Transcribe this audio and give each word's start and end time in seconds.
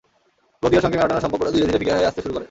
ক্লদিয়ার 0.59 0.83
সঙ্গে 0.85 0.97
ম্যারাডোনার 0.97 1.23
সম্পর্কটা 1.25 1.53
ধীরে 1.55 1.65
ধীরে 1.69 1.79
ফিকে 1.81 1.95
হয়ে 1.95 2.07
আসতে 2.09 2.21
শুরু 2.23 2.33
করে। 2.33 2.39